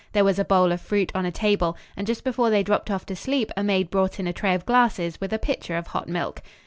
[0.13, 3.05] There was a bowl of fruit on a table, and just before they dropped off
[3.05, 6.09] to sleep a maid brought in a tray of glasses with a pitcher of hot
[6.09, 6.41] milk.